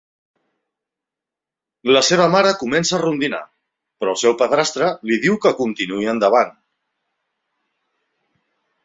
[1.95, 3.41] La seva mare comença a rondinar,
[4.03, 6.57] però el seu padrastre li diu que continuï endavant.